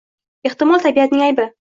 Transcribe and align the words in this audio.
Ehtimol 0.51 0.83
tabiatning 0.87 1.25
aybi 1.31 1.49